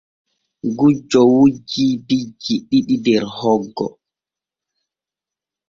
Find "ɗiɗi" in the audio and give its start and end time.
2.69-2.95